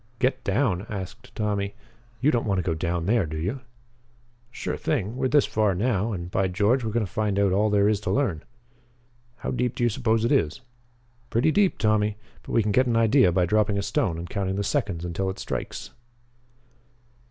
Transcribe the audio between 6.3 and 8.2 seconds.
by George, we're going to find out all there is to